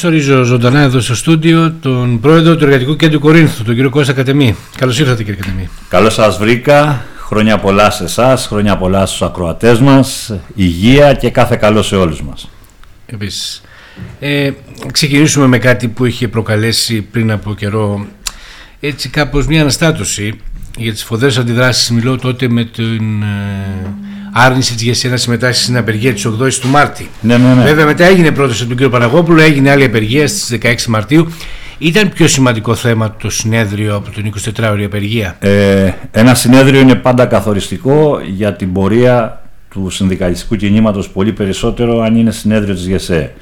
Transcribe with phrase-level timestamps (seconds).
[0.00, 4.12] Καλώς ορίζω ζωντανά εδώ στο στούντιο τον πρόεδρο του Εργατικού Κέντρου Κορίνθου, τον κύριο Κώστα
[4.12, 4.56] Κατεμή.
[4.76, 5.68] Καλώς ήρθατε κύριε Κατεμή.
[5.88, 7.04] Καλώς σας βρήκα.
[7.16, 12.22] Χρόνια πολλά σε εσάς, χρόνια πολλά στους ακροατές μας, υγεία και κάθε καλό σε όλους
[12.22, 12.48] μας.
[13.06, 13.62] Επίσης.
[14.20, 14.50] Ε,
[14.92, 18.06] ξεκινήσουμε με κάτι που είχε προκαλέσει πριν από καιρό
[18.80, 20.40] έτσι κάπως μια αναστάτωση
[20.76, 21.90] για τις φοδρές αντιδράσεις.
[21.90, 23.92] Μιλώ τότε με την ε,
[24.36, 27.08] άρνηση της ΓΕΣΕ να συμμετάσχει στην απεργία της 8 του Μάρτη.
[27.20, 27.62] Ναι, ναι, ναι.
[27.62, 31.32] Βέβαια μετά έγινε πρόταση από τον κύριο Παναγόπουλο, έγινε άλλη απεργία στις 16 Μαρτίου.
[31.78, 37.26] Ήταν πιο σημαντικό θέμα το συνέδριο από την 24ωρη απεργία; Ε, ένα συνέδριο είναι πάντα
[37.26, 43.32] καθοριστικό για την πορεία του συνδικαλιστικού κινήματος πολύ περισσότερο αν είναι συνέδριο της ΓΕΣΕ.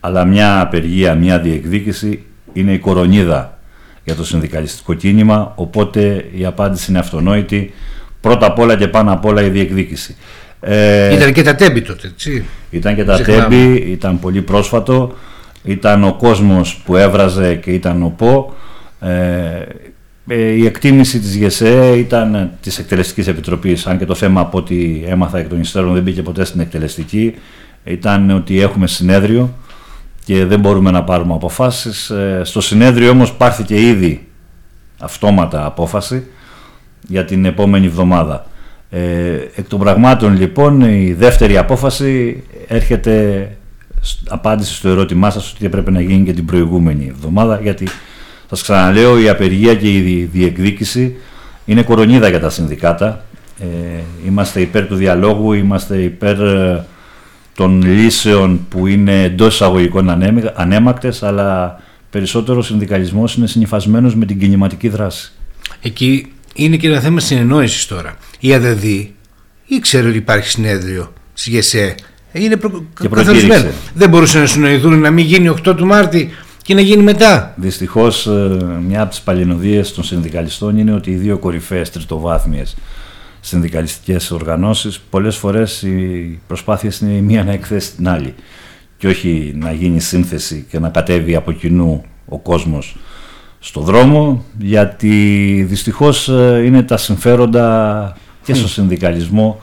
[0.00, 3.58] Αλλά μια απεργία, μια διεκδίκηση είναι η κορονίδα
[4.04, 7.72] για το συνδικαλιστικό κίνημα, οπότε η απάντηση είναι αυτονόητη.
[8.20, 10.16] Πρώτα απ' όλα και πάνω απ' όλα η διεκδίκηση.
[10.66, 12.44] Ε, ήταν και τα τέμπη τότε, έτσι.
[12.70, 15.14] Ήταν και τα τέμπη, ήταν πολύ πρόσφατο.
[15.64, 18.54] Ήταν ο κόσμος που έβραζε και ήταν ο ΠΟ.
[19.00, 19.08] Ε,
[20.26, 25.02] ε, η εκτίμηση της ΓΕΣΕ ήταν της Εκτελεστικής Επιτροπής, αν και το θέμα από ό,τι
[25.06, 27.34] έμαθα εκ των υστέρων δεν μπήκε ποτέ στην εκτελεστική,
[27.84, 29.54] ήταν ότι έχουμε συνέδριο
[30.24, 32.10] και δεν μπορούμε να πάρουμε αποφάσεις.
[32.10, 34.26] Ε, στο συνέδριο όμως πάρθηκε ήδη
[34.98, 36.26] αυτόματα απόφαση
[37.08, 38.46] για την επόμενη εβδομάδα.
[38.96, 43.48] Ε, εκ των πραγμάτων λοιπόν η δεύτερη απόφαση έρχεται
[44.28, 47.88] απάντηση στο ερώτημά σας ότι έπρεπε να γίνει και την προηγούμενη εβδομάδα γιατί
[48.48, 51.16] σας ξαναλέω η απεργία και η διεκδίκηση
[51.64, 53.24] είναι κορονίδα για τα συνδικάτα.
[53.60, 53.66] Ε,
[54.26, 56.84] είμαστε υπέρ του διαλόγου, είμαστε υπέρ ε,
[57.54, 60.10] των λύσεων που είναι εντός εισαγωγικών
[60.54, 65.32] ανέμακτες αλλά περισσότερο ο συνδικαλισμός είναι συνειφασμένος με την κινηματική δράση.
[65.82, 68.16] Εκεί είναι και ένα θέμα συνεννόησης τώρα.
[68.40, 68.84] Η ΑΔΔ
[69.66, 71.94] ήξερε ότι υπάρχει συνέδριο τη ΓΕΣΕ.
[72.32, 72.84] Είναι προ...
[73.10, 73.70] καθορισμένο.
[73.94, 76.30] Δεν μπορούσαν να συνοηθούν να μην γίνει 8 του Μάρτη
[76.62, 77.54] και να γίνει μετά.
[77.56, 82.76] Δυστυχώς, ε, μια από τις παλινοδίες των συνδικαλιστών είναι ότι οι δύο κορυφαίες τριτοβάθμιες
[83.44, 88.34] συνδικαλιστικές οργανώσεις πολλές φορές οι προσπάθειες είναι η μία να εκθέσει την άλλη.
[88.96, 92.96] Και όχι να γίνει σύνθεση και να κατέβει από κοινού ο κόσμος
[93.66, 95.10] στο δρόμο γιατί
[95.68, 99.60] δυστυχώς ε, είναι τα συμφέροντα και στο συνδικαλισμό.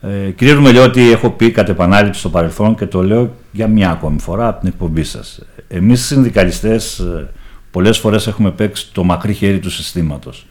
[0.00, 4.20] Ε, κύριε Ρουμελιώτη έχω πει κατ' επανάληψη στο παρελθόν και το λέω για μια ακόμη
[4.20, 5.40] φορά από την εκπομπή σας.
[5.68, 7.28] Εμείς οι συνδικαλιστές ε,
[7.70, 10.46] πολλές φορές έχουμε παίξει το μακρύ χέρι του συστήματος.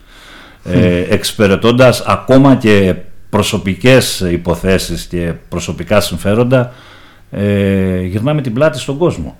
[0.64, 2.96] Ε, εξυπηρετώντας ακόμα και
[3.30, 6.74] προσωπικές υποθέσεις και προσωπικά συμφέροντα
[7.32, 9.38] ε, γυρνάμε την πλάτη στον κόσμο.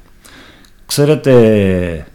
[0.86, 2.06] Ξέρετε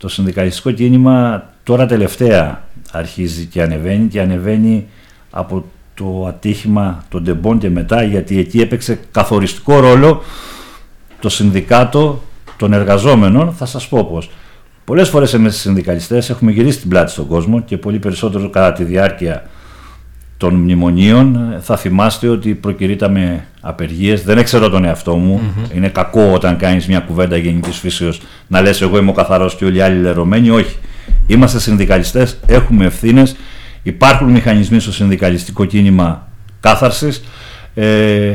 [0.00, 2.62] το συνδικαλιστικό κίνημα τώρα τελευταία
[2.92, 4.86] αρχίζει και ανεβαίνει και ανεβαίνει
[5.30, 10.22] από το ατύχημα των Ντεμπών και μετά γιατί εκεί έπαιξε καθοριστικό ρόλο
[11.20, 12.22] το συνδικάτο
[12.56, 13.52] των εργαζόμενων.
[13.52, 14.30] Θα σας πω πως
[14.84, 18.72] πολλές φορές εμείς οι συνδικαλιστές έχουμε γυρίσει την πλάτη στον κόσμο και πολύ περισσότερο κατά
[18.72, 19.50] τη διάρκεια
[20.40, 24.22] των μνημονίων θα θυμάστε ότι προκυρήταμε απεργίες.
[24.22, 25.40] Δεν ξέρω τον εαυτό μου.
[25.74, 29.64] Είναι κακό όταν κάνεις μια κουβέντα γενικής φύσεως να λες εγώ είμαι ο καθαρός και
[29.64, 30.76] όλοι οι άλλοι λερωμένοι όχι.
[31.26, 33.36] Είμαστε συνδικαλιστές, έχουμε ευθύνες.
[33.82, 36.28] υπάρχουν μηχανισμοί στο συνδικαλιστικό κίνημα
[36.60, 37.24] κάθαρσης.
[37.74, 38.32] Ε,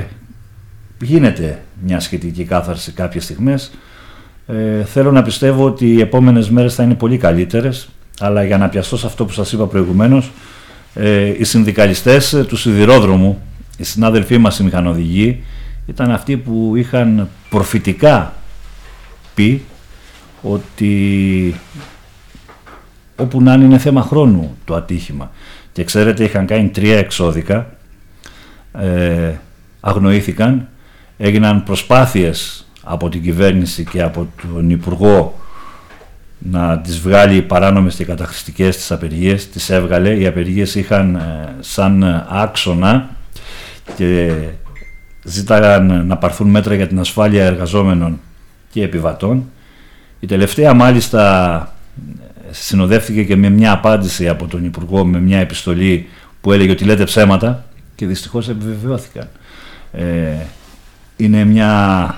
[1.02, 3.72] γίνεται μια σχετική κάθαρση κάποιες στιγμές.
[4.48, 7.90] Ε, θέλω να πιστεύω ότι οι επόμενες μέρες θα είναι πολύ καλύτερες
[8.20, 10.32] αλλά για να πιαστώ σε αυτό που σας είπα προηγουμένως
[10.96, 13.42] ε, οι συνδικαλιστές ε, του σιδηρόδρομου,
[13.78, 15.44] οι συνάδελφοί μας οι μηχανοδηγοί,
[15.88, 18.34] ήταν αυτοί που είχαν προφητικά
[19.36, 19.64] πει
[20.42, 21.56] ότι
[23.16, 25.32] όπου να είναι θέμα χρόνου το ατύχημα.
[25.72, 27.76] Και ξέρετε είχαν κάνει τρία εξώδικα,
[28.80, 29.34] ε,
[29.80, 30.68] αγνοήθηκαν,
[31.18, 35.40] έγιναν προσπάθειες από την κυβέρνηση και από τον Υπουργό
[36.52, 40.16] να τις βγάλει παράνομες και καταχρηστικές τις απεργίες, τις έβγαλε.
[40.16, 43.10] Οι απεργίες είχαν ε, σαν άξονα
[43.96, 44.34] και
[45.24, 48.20] ζήταγαν να πάρθουν μέτρα για την ασφάλεια εργαζόμενων
[48.70, 49.50] και επιβατών.
[50.20, 51.74] Η τελευταία μάλιστα
[52.52, 56.08] συνοδεύτηκε και με μια απάντηση από τον Υπουργό με μια επιστολή
[56.42, 57.66] που έλεγε ότι λέτε ψέματα
[57.96, 59.28] και δυστυχώς επιβεβαιώθηκαν.
[59.92, 60.36] Ε,
[61.18, 62.16] είναι μια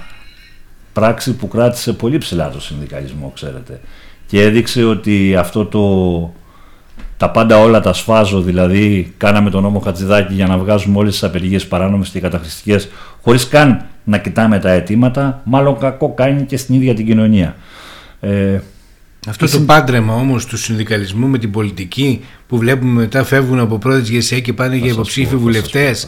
[0.94, 3.80] πράξη που κράτησε πολύ ψηλά το συνδικαλισμό, ξέρετε
[4.28, 6.34] και έδειξε ότι αυτό το
[7.18, 11.24] τα πάντα όλα τα σφάζω, δηλαδή κάναμε τον νόμο Χατζηδάκη για να βγάζουμε όλες τις
[11.24, 12.90] απεργίες παράνομες και καταχρηστικές
[13.22, 17.56] χωρίς καν να κοιτάμε τα αιτήματα, μάλλον κακό κάνει και στην ίδια την κοινωνία.
[18.20, 18.60] Ε,
[19.28, 24.10] Αυτό το πάντρεμα όμως του συνδικαλισμού με την πολιτική που βλέπουμε μετά φεύγουν από πρόεδρες
[24.10, 26.08] ΓΕΣΕ και πάνε για υποψήφοι βουλευτές.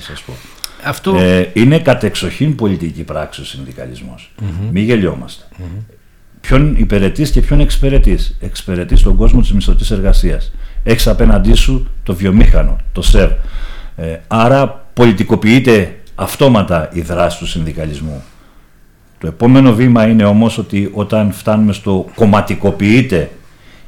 [0.83, 1.15] Αυτό...
[1.15, 4.31] Ε, είναι κατεξοχήν πολιτική πράξη ο συνδικαλισμός.
[4.41, 4.69] Mm-hmm.
[4.71, 5.43] Μην γελιόμαστε.
[5.57, 5.93] Mm-hmm.
[6.41, 8.37] Ποιον υπηρετείς και ποιον εξυπηρετείς.
[8.39, 10.51] Εξυπηρετείς τον κόσμο της μισθωτής εργασίας.
[10.83, 13.31] Έχεις απέναντί σου το βιομήχανο, το ΣΕΒ.
[13.95, 18.23] Ε, άρα πολιτικοποιείται αυτόματα η δράση του συνδικαλισμού.
[19.19, 23.29] Το επόμενο βήμα είναι όμως ότι όταν φτάνουμε στο κομματικοποιείται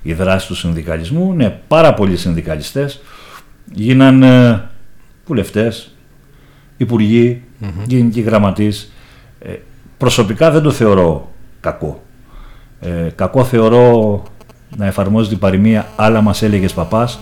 [0.01, 3.01] η δράση του συνδικαλισμού, ναι, πάρα πολλοί συνδικαλιστές
[3.73, 4.23] γίναν
[5.25, 5.95] βουλευτές,
[6.77, 7.87] υπουργοί, mm-hmm.
[7.87, 8.91] γενικοί γραμματείς.
[9.39, 9.53] Ε,
[9.97, 12.03] προσωπικά δεν το θεωρώ κακό.
[12.81, 14.23] Ε, κακό θεωρώ
[14.77, 17.19] να εφαρμόζει την παροιμία άλλα μας έλεγες παπάς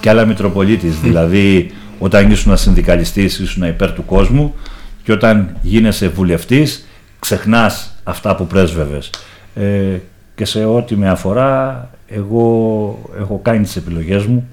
[0.00, 1.00] και άλλα Μητροπολίτης.
[1.00, 4.54] δηλαδή όταν ήσουν συνδικαλιστής ήσουν υπέρ του κόσμου
[5.02, 6.88] και όταν γίνεσαι βουλευτής
[7.18, 9.10] ξεχνάς αυτά που πρέσβευες.
[9.54, 9.98] Ε,
[10.34, 14.48] και σε ό,τι με αφορά εγώ έχω κάνει τις επιλογές μου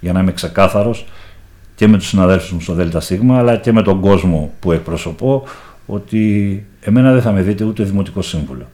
[0.00, 1.06] για να είμαι ξεκάθαρος
[1.74, 5.44] και με τους συναδέλφους μου στο ΔΣ αλλά και με τον κόσμο που εκπροσωπώ
[5.86, 8.66] ότι εμένα δεν θα με δείτε ούτε δημοτικό σύμβουλο.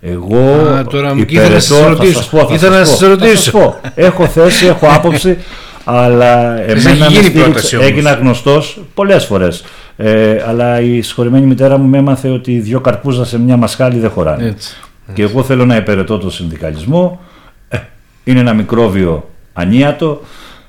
[0.00, 2.48] Εγώ Α, τώρα μου ήθελα να σας ρωτήσω.
[2.52, 3.80] Ήθελα να σας ρωτήσω.
[3.94, 5.38] Έχω θέση, έχω άποψη,
[5.84, 9.64] αλλά εμένα με έγινα γνωστός πολλές φορές.
[9.96, 14.10] Ε, αλλά η συγχωρημένη μητέρα μου με έμαθε ότι δύο καρπούζα σε μια μασχάλη δεν
[14.10, 14.46] χωράνε.
[14.46, 14.76] Έτσι.
[15.14, 17.20] Και εγώ θέλω να υπηρετώ τον συνδικαλισμό.
[17.68, 17.78] Ε,
[18.24, 20.20] είναι ένα μικρόβιο ανίατο.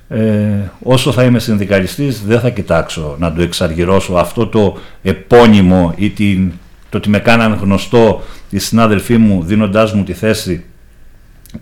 [0.10, 0.20] Ε,
[0.84, 6.52] όσο θα είμαι συνδικαλιστής δεν θα κοιτάξω να το εξαργυρώσω αυτό το επώνυμο ή την,
[6.90, 10.66] το ότι με κάναν γνωστό οι συνάδελφοί μου δίνοντάς μου τη θέση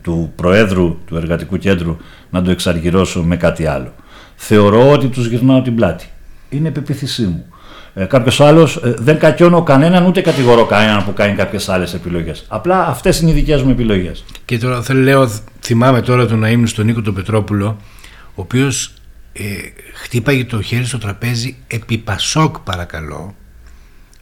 [0.01, 1.98] του Προέδρου του Εργατικού Κέντρου
[2.30, 3.94] να το εξαργυρώσω με κάτι άλλο.
[4.36, 6.06] Θεωρώ ότι τους γυρνάω την πλάτη.
[6.50, 7.45] Είναι πεποίθησή μου.
[7.94, 12.45] Ε, Κάποιος άλλος ε, δεν κακιώνω κανέναν ούτε κατηγορώ κανέναν που κάνει κάποιες άλλες επιλογές.
[12.48, 14.24] Απλά αυτές είναι οι δικές μου επιλογές.
[14.45, 15.30] Και τώρα θέλω λέω,
[15.62, 17.78] θυμάμαι τώρα τον ήμουν στον Νίκο τον Πετρόπουλο,
[18.28, 18.94] ο οποίος
[19.33, 19.44] ε,
[19.94, 23.36] χτύπαγε το χέρι στο τραπέζι επί Πασόκ, παρακαλώ.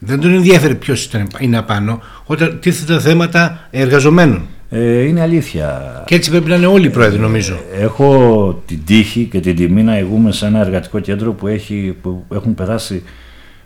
[0.04, 1.10] Δεν τον ενδιαφέρει ποιος
[1.40, 4.42] είναι απάνω, όταν τίθεται θέματα εργαζομένων.
[4.70, 6.02] Ε, είναι αλήθεια.
[6.06, 7.58] Και έτσι πρέπει να είναι όλοι οι πρόεδροι, νομίζω.
[7.74, 11.96] Ε, έχω την τύχη και την τιμή να ηγούμε σε ένα εργατικό κέντρο που, έχει,
[12.02, 13.02] που έχουν περάσει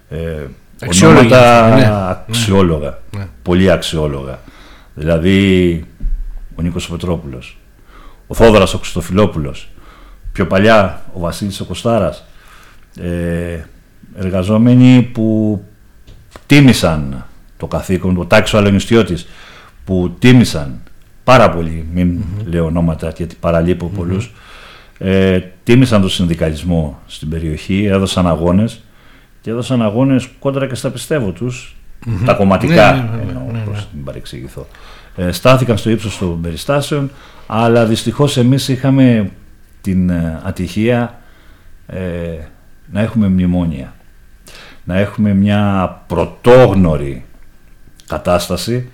[0.09, 0.17] ε,
[1.05, 1.91] ονόματα ναι, ναι.
[2.29, 3.27] αξιόλογα, ναι.
[3.43, 4.39] πολύ αξιόλογα.
[4.95, 5.85] Δηλαδή
[6.55, 7.59] ο Νίκος Πετρόπουλος,
[8.27, 9.69] ο Θόδωρας ο Χριστοφιλόπουλος,
[10.33, 12.25] πιο παλιά ο Βασίλης ο Κωστάρας,
[13.01, 13.61] ε,
[14.19, 15.63] εργαζόμενοι που
[16.49, 17.25] τίμησαν
[17.57, 19.27] το καθήκον, ο Τάξο Αλενιστιώτης,
[19.85, 20.81] που τίμησαν
[21.25, 24.35] πάρα πολύ, μην λέω ονόματα γιατί παραλείπω πολλούς,
[24.99, 28.81] ε, τίμησαν τον συνδικαλισμό στην περιοχή, έδωσαν αγώνες
[29.41, 31.77] και έδωσαν αγώνες κόντρα και στα πιστεύω τους,
[32.25, 33.85] τα κομματικά, ναι, ναι, εννοώ, ναι, ναι.
[33.93, 34.67] μην παρεξηγηθώ.
[35.17, 37.11] Ε, στάθηκαν στο ύψος των περιστάσεων,
[37.47, 39.31] αλλά δυστυχώς εμείς είχαμε
[39.81, 41.19] την ε, ατυχία
[41.87, 41.99] ε,
[42.93, 43.95] να έχουμε μνημόνια,
[44.89, 47.25] να έχουμε μια πρωτόγνωρη
[48.07, 48.89] κατάσταση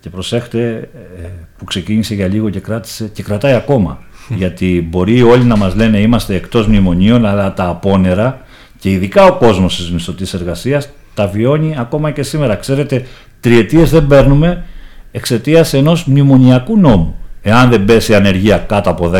[0.00, 0.88] και προσέχτε
[1.22, 1.26] ε,
[1.58, 3.98] που ξεκίνησε για λίγο και κράτησε και κρατάει ακόμα.
[4.28, 8.40] Γιατί μπορεί όλοι να μας λένε είμαστε εκτός μνημονίων, αλλά τα απόνερα
[8.78, 12.54] και ειδικά ο κόσμος της μισθωτής εργασίας τα βιώνει ακόμα και σήμερα.
[12.54, 13.06] Ξέρετε,
[13.40, 14.64] τριετίες δεν παίρνουμε
[15.12, 17.16] εξαιτίας ενός μνημονιακού νόμου.
[17.42, 19.10] Εάν δεν πέσει η ανεργία κάτω από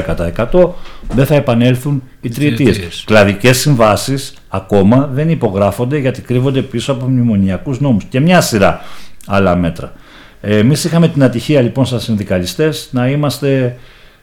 [0.51, 0.69] 10%
[1.15, 3.05] δεν θα επανέλθουν οι τριετίες.
[3.07, 8.81] Κλαδικές συμβάσεις ακόμα δεν υπογράφονται γιατί κρύβονται πίσω από μνημονιακούς νόμους και μια σειρά
[9.27, 9.93] άλλα μέτρα.
[10.41, 13.77] Εμείς είχαμε την ατυχία λοιπόν σαν συνδικαλιστές να είμαστε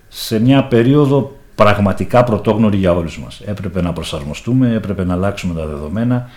[0.07, 3.41] σε μια περίοδο πραγματικά πρωτόγνωρη για όλους μας.
[3.45, 6.29] Έπρεπε να προσαρμοστούμε, έπρεπε να αλλάξουμε τα δεδομένα.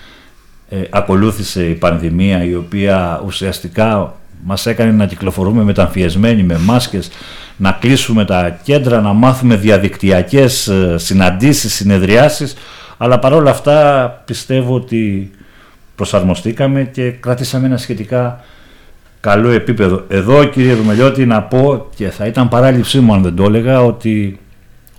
[0.69, 4.15] Ε, ακολούθησε η πανδημία η οποία ουσιαστικά
[4.45, 7.11] μας έκανε να κυκλοφορούμε μεταμφιεσμένοι με μάσκες,
[7.57, 12.55] να κλείσουμε τα κέντρα, να μάθουμε διαδικτυακές ε, συναντήσεις, συνεδριάσεις,
[12.97, 15.31] αλλά παρόλα αυτά πιστεύω ότι
[15.95, 18.45] προσαρμοστήκαμε και κρατήσαμε ένα σχετικά
[19.21, 20.05] καλό επίπεδο.
[20.09, 24.41] Εδώ κύριε Ρουμελιώτη να πω και θα ήταν παράληψή μου αν δεν το έλεγα ότι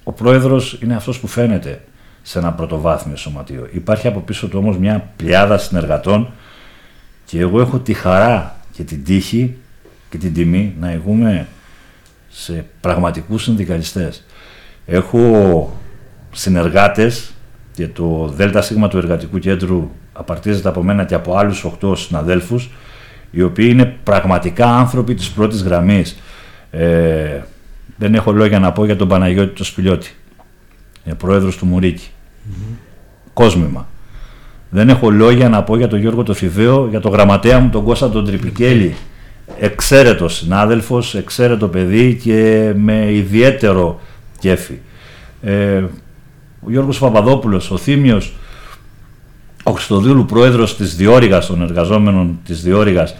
[0.03, 1.81] ο πρόεδρος είναι αυτός που φαίνεται
[2.21, 3.67] σε ένα πρωτοβάθμιο σωματείο.
[3.71, 6.31] Υπάρχει από πίσω του όμως μια πλειάδα συνεργατών
[7.25, 9.55] και εγώ έχω τη χαρά και την τύχη
[10.09, 11.47] και την τιμή να ηγούμε
[12.29, 14.23] σε πραγματικούς συνδικαλιστές.
[14.85, 15.79] Έχω
[16.31, 17.33] συνεργάτες
[17.73, 22.69] και το ΔΣ του Εργατικού Κέντρου απαρτίζεται από μένα και από άλλους 8 συναδέλφους
[23.31, 26.17] οι οποίοι είναι πραγματικά άνθρωποι της πρώτης γραμμής.
[26.71, 27.41] Ε,
[27.97, 30.15] δεν έχω λόγια να πω για τον Παναγιώτη το Σπηλιώτη,
[31.05, 32.09] ε, πρόεδρος του Μουρίκη.
[32.09, 32.75] Mm-hmm.
[33.33, 33.87] Κόσμημα.
[34.75, 37.83] Δεν έχω λόγια να πω για τον Γιώργο το Φιδαίο, για τον γραμματέα μου τον
[37.83, 38.95] Κώστα τον Τρυπικέλη,
[39.59, 43.99] εξαίρετος συνάδελφος, εξαίρετο παιδί και με ιδιαίτερο
[44.39, 44.77] κέφι.
[45.41, 45.83] Ε,
[46.65, 48.33] ο Γιώργος Παπαδόπουλος, ο Θήμιος,
[49.63, 53.15] ο Χριστοδούλου πρόεδρος της Διόρυγας, των εργαζόμενων της Διόρυγας,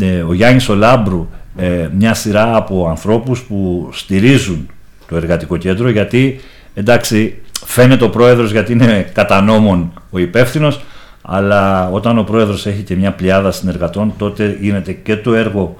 [0.00, 4.68] ε, ο Γιάννης Ολάμπρου, ε, μια σειρά από ανθρώπους που στηρίζουν
[5.08, 6.40] το εργατικό κέντρο γιατί
[6.74, 7.34] εντάξει
[7.64, 10.80] φαίνεται ο πρόεδρος γιατί είναι κατά νόμον ο υπεύθυνος,
[11.22, 15.76] αλλά όταν ο πρόεδρος έχει και μια πλειάδα συνεργατών τότε γίνεται και το έργο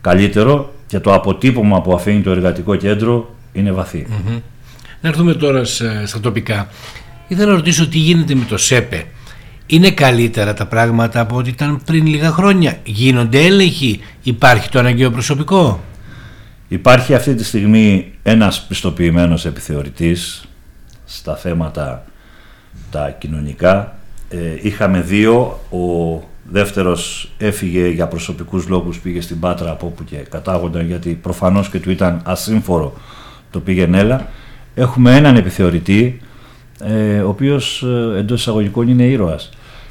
[0.00, 4.06] καλύτερο και το αποτύπωμα που αφήνει το εργατικό κέντρο είναι βαθύ.
[5.00, 5.64] Να έρθουμε τώρα
[6.04, 6.68] στα τοπικά.
[7.28, 9.04] Ήθελα να ρωτήσω τι γίνεται με το ΣΕΠΕ.
[9.66, 15.10] Είναι καλύτερα τα πράγματα από ό,τι ήταν πριν λίγα χρόνια; Γίνονται έλεγχοι; Υπάρχει το αναγκαίο
[15.10, 15.80] προσωπικό;
[16.68, 20.44] Υπάρχει αυτή τη στιγμή ένας πιστοποιημένος επιθεωρητής
[21.16, 22.04] στα θέματα
[22.90, 23.96] τα κοινωνικά.
[24.28, 25.60] Ε, είχαμε δύο.
[25.70, 31.68] Ο δεύτερος έφυγε για προσωπικούς λόγους, πήγε στην Πάτρα από όπου και κατάγονταν γιατί προφανώς
[31.68, 32.94] και του ήταν ασύμφορο
[33.50, 34.28] το πήγαινε έλα.
[34.74, 36.20] Έχουμε έναν επιθεωρητή
[36.84, 39.50] ε, ο οποίος ε, εντός εισαγωγικών είναι ήρωας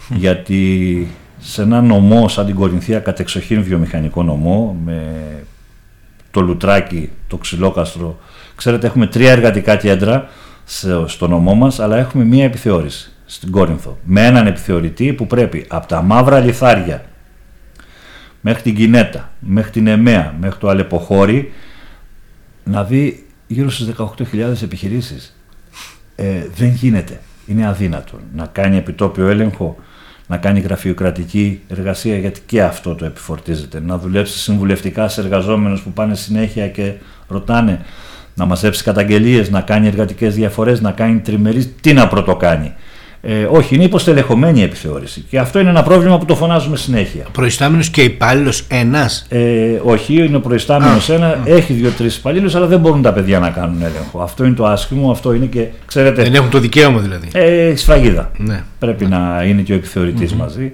[0.09, 1.07] γιατί
[1.39, 5.23] σε ένα νομό σαν την Κορινθία κατεξοχήν βιομηχανικό νομό με
[6.31, 8.19] το Λουτράκι, το Ξυλόκαστρο
[8.55, 10.29] ξέρετε έχουμε τρία εργατικά κέντρα
[11.05, 15.87] στο νομό μας αλλά έχουμε μία επιθεώρηση στην Κόρινθο με έναν επιθεωρητή που πρέπει από
[15.87, 17.05] τα μαύρα λιθάρια
[18.41, 21.51] μέχρι την Κινέτα, μέχρι την Εμέα, μέχρι το Αλεποχώρι
[22.63, 25.35] να δει γύρω στις 18.000 επιχειρήσεις.
[26.15, 27.19] Ε, δεν γίνεται.
[27.45, 29.75] Είναι αδύνατο να κάνει επιτόπιο έλεγχο,
[30.27, 33.79] να κάνει γραφειοκρατική εργασία, γιατί και αυτό το επιφορτίζεται.
[33.79, 36.93] Να δουλέψει συμβουλευτικά σε εργαζόμενους που πάνε συνέχεια και
[37.27, 37.85] ρωτάνε
[38.35, 42.73] να μαζέψει καταγγελίες, να κάνει εργατικές διαφορές, να κάνει τριμερείς, τι να πρωτοκάνει.
[43.25, 45.25] Ε, όχι, είναι υποστελεχωμένη η επιθεώρηση.
[45.29, 47.25] Και αυτό είναι ένα πρόβλημα που το φωνάζουμε συνέχεια.
[47.31, 52.79] Προϊστάμενος και υπάλληλος ένας; Ε, όχι, είναι ο προϊστάμενος ένα, έχει δύο-τρει υπαλλήλους, αλλά δεν
[52.79, 54.21] μπορούν τα παιδιά να κάνουν έλεγχο.
[54.21, 55.65] Αυτό είναι το άσχημο, αυτό είναι και.
[55.85, 57.27] Ξέρετε, δεν έχουν το δικαίωμα δηλαδή.
[57.33, 58.31] Ε, σφραγίδα.
[58.37, 58.63] Ναι.
[58.79, 60.71] Πρέπει να είναι και ο επιθεωρητη μαζί.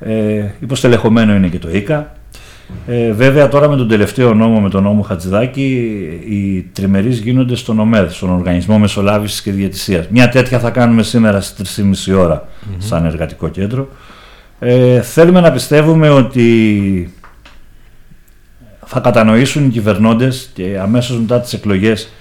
[0.00, 2.12] Ε, υποστελεχωμένο είναι και το ΙΚΑ.
[2.86, 5.62] Ε, βέβαια τώρα με τον τελευταίο νόμο, με τον νόμο Χατζηδάκη,
[6.28, 10.08] οι τριμερείς γίνονται στον ΟΜΕΔ, στον Οργανισμό Μεσολάβησης και Διατησίας.
[10.08, 12.48] Μια τέτοια θα κάνουμε σήμερα στις 3.30 ώρα
[12.78, 13.88] σαν εργατικό κέντρο.
[14.58, 17.12] Ε, θέλουμε να πιστεύουμε ότι
[18.86, 22.12] θα κατανοήσουν οι κυβερνώντες και αμέσως μετά τις εκλογές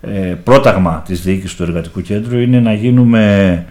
[0.00, 3.64] ε, πρόταγμα της διοίκησης του εργατικού κέντρου είναι να γίνουμε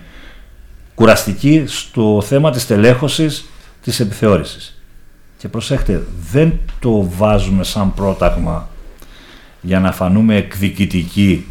[0.96, 3.46] κουραστικοί στο θέμα της τελέχωσης
[3.84, 4.81] της επιθεώρησης.
[5.42, 8.70] Και προσέχτε, δεν το βάζουμε σαν πρόταγμα
[9.62, 11.46] για να φανούμε εκδικητικοί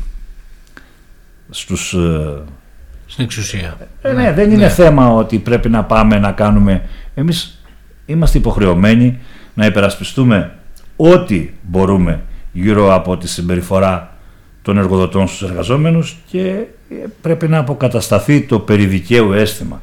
[1.50, 1.92] στους...
[1.92, 2.42] Ε,
[3.06, 3.76] Στην εξουσία.
[4.02, 4.68] Ε, ναι, δεν είναι ναι.
[4.68, 6.82] θέμα ότι πρέπει να πάμε να κάνουμε...
[7.14, 7.62] Εμείς
[8.06, 9.18] είμαστε υποχρεωμένοι
[9.54, 10.52] να υπερασπιστούμε
[10.96, 12.20] ό,τι μπορούμε
[12.52, 14.16] γύρω από τη συμπεριφορά
[14.62, 19.82] των εργοδοτών στους εργαζόμενους και ε, πρέπει να αποκατασταθεί το περιδικαίου αίσθημα.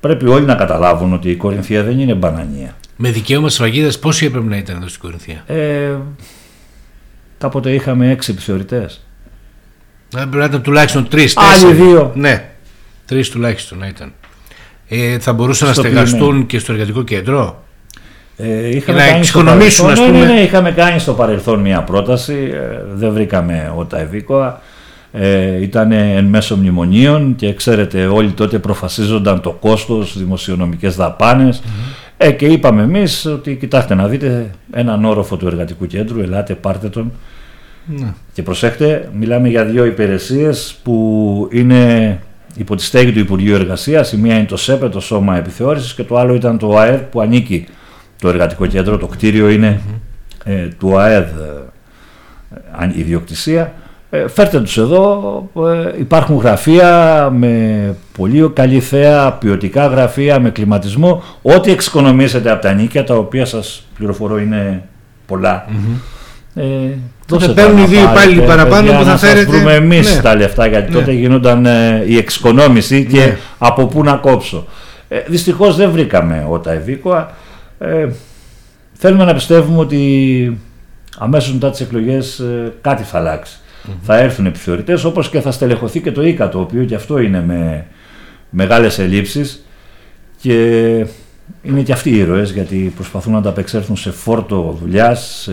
[0.00, 2.74] Πρέπει όλοι να καταλάβουν ότι η Κορινθία δεν είναι μπανανία.
[2.96, 5.96] Με δικαίωμα σφραγίδα, πόσοι έπρεπε να ήταν εδώ στην Κορινθία; Ε,
[7.38, 9.06] κάποτε είχαμε έξι επιθεωρητές.
[10.16, 11.36] Ε, πρέπει να ήταν τουλάχιστον τρεις.
[11.36, 12.12] Άλλοι δύο.
[12.14, 12.48] Ναι,
[13.06, 14.12] τρεις τουλάχιστον να ήταν.
[14.88, 17.64] Ε, θα μπορούσαν να στεγαστούν και στο εργατικό κέντρο;
[18.36, 20.18] Ε, είχαμε να εξοικονομήσουν, ας ναι, πούμε.
[20.18, 22.50] Ναι, ναι, είχαμε κάνει στο παρελθόν μια πρόταση.
[22.52, 24.60] Ε, δεν βρήκαμε ότα ευήκοα.
[25.18, 31.62] Ε, ήταν εν μέσω μνημονίων και ξέρετε όλοι τότε προφασίζονταν το κόστος, δημοσιονομικές δαπάνες.
[32.16, 36.88] Ε, και είπαμε εμείς ότι κοιτάξτε να δείτε έναν όροφο του εργατικού κέντρου, ελάτε πάρτε
[36.88, 37.12] τον.
[37.86, 38.14] Ναι.
[38.32, 42.18] και προσέχτε μιλάμε για δύο υπηρεσίες που είναι
[42.56, 44.12] υπό τη στέγη του Υπουργείου Εργασίας.
[44.12, 47.20] Η μία είναι το ΣΕΠΕ, το Σώμα Επιθεώρησης και το άλλο ήταν το ΑΕΔ που
[47.20, 47.66] ανήκει
[48.20, 49.48] το εργατικό κέντρο, το κτίριο
[50.44, 51.28] ε, του ΑΕΔ
[52.80, 53.60] ε, ιδιοκτησία.
[53.62, 53.85] ε,
[54.28, 61.70] φέρτε τους εδώ, ε, υπάρχουν γραφεία με πολύ καλή θέα, ποιοτικά γραφεία με κλιματισμό, ό,τι
[61.70, 64.82] εξοικονομήσετε από τα νίκια, τα οποία σας πληροφορώ είναι
[65.26, 65.64] πολλά.
[65.68, 66.00] Mm-hmm.
[66.54, 69.44] Ε, θα παίρνουν οι δύο υπάλληλοι παραπάνω που θα φέρετε.
[69.44, 70.22] Θα βρούμε εμείς ναι.
[70.22, 70.98] τα λεφτά, γιατί ναι.
[70.98, 73.36] τότε γινόταν ε, η εξοικονόμηση και ναι.
[73.58, 74.66] από πού να κόψω.
[75.08, 77.34] Ε, Δυστυχώς δεν βρήκαμε ότα ευήκοα.
[77.78, 78.08] Ε,
[78.92, 80.60] θέλουμε να πιστεύουμε ότι
[81.18, 83.58] αμέσως μετά τις εκλογές ε, κάτι θα αλλάξει
[84.02, 87.42] θα έρθουν επιθεωρητές όπως και θα στελεχωθεί και το ΙΚΑ το οποίο και αυτό είναι
[87.42, 87.86] με
[88.50, 89.64] μεγάλες ελλείψεις
[90.40, 90.56] και
[91.62, 95.52] είναι και αυτοί οι ήρωες γιατί προσπαθούν να τα απεξέλθουν σε φόρτο δουλειάς, σε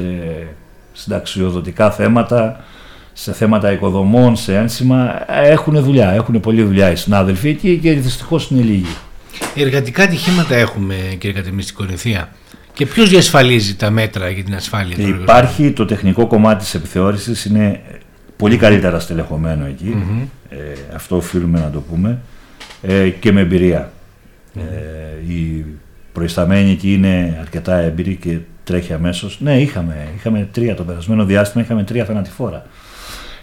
[0.94, 2.63] συνταξιοδοτικά θέματα,
[3.13, 5.25] σε θέματα οικοδομών, σε ένσημα.
[5.44, 8.96] Έχουν δουλειά, έχουν πολλή δουλειά οι συνάδελφοι εκεί και δυστυχώς είναι λίγοι.
[9.56, 12.30] Εργατικά ατυχήματα έχουμε κύριε Κατεμή στην Κορινθία
[12.74, 17.46] Και ποιος διασφαλίζει τα μέτρα για την ασφάλεια των Υπάρχει το τεχνικό κομμάτι της επιθεώρησης,
[17.46, 17.82] είναι
[18.44, 20.56] πολύ καλύτερα στελεχωμένο ε,
[20.96, 22.20] αυτό οφείλουμε να το πούμε,
[22.82, 23.92] ε, και με εμπειρία.
[24.56, 25.66] Ε, οι
[26.14, 29.40] προϊσταμένοι εκεί είναι αρκετά έμπειροι και τρέχει αμέσως.
[29.42, 32.66] Ναι, είχαμε, είχαμε τρία το περασμένο διάστημα, είχαμε τρία θανατηφόρα.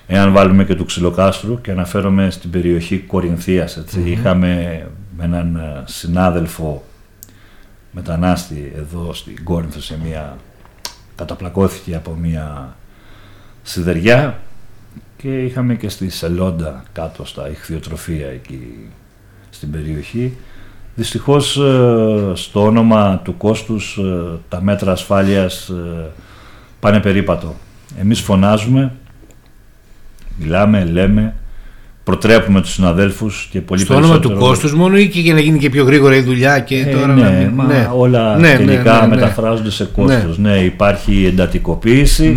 [0.06, 4.82] Εάν βάλουμε και του Ξυλοκάστρου και αναφέρομαι στην περιοχή Κορινθίας, είχαμε
[5.20, 6.84] έναν ε, συνάδελφο
[7.90, 10.36] μετανάστη εδώ στην Κόρινθο σε μια
[11.16, 12.76] καταπλακώθηκε από μια
[13.62, 14.38] σιδεριά
[15.22, 18.60] και είχαμε και στη Σελόντα κάτω στα ηχθειοτροφία εκεί
[19.50, 20.36] στην περιοχή.
[20.94, 25.72] Δυστυχώς ε, στο όνομα του κόστους ε, τα μέτρα ασφάλειας
[26.80, 27.54] πάνε περίπατο.
[28.00, 28.92] Εμείς φωνάζουμε,
[30.38, 31.34] μιλάμε, λέμε,
[32.04, 35.58] προτρέπουμε τους συναδέλφους και πολύ Στο όνομα του κόστους μόνο ή και για να γίνει
[35.58, 37.90] και πιο γρήγορα η δουλειά και ε, τώρα ναι, να μα ναι.
[37.94, 40.38] όλα ναι, ναι τελικά ναι, ναι, μεταφράζονται σε κόστος.
[40.38, 42.34] Ναι, υπάρχει εντατικοποίηση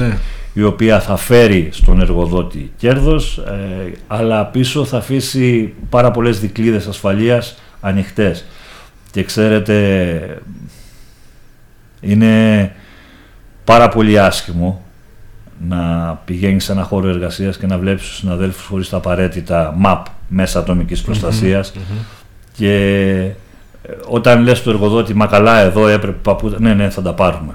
[0.53, 6.87] η οποία θα φέρει στον εργοδότη κέρδος ε, αλλά πίσω θα αφήσει πάρα πολλές δικλείδες
[6.87, 8.45] ασφαλείας ανοιχτές.
[9.11, 10.41] Και ξέρετε
[12.01, 12.75] είναι
[13.63, 14.83] πάρα πολύ άσχημο
[15.67, 20.01] να πηγαίνεις σε ένα χώρο εργασίας και να βλέπεις τους συναδέλφους χωρίς τα απαραίτητα MAP
[20.27, 21.01] μέσα ατομικής
[22.55, 22.73] Και
[23.81, 27.53] ε, όταν λες του εργοδότη, μα καλά εδώ έπρεπε παππούτα, ναι, ναι, θα τα πάρουμε.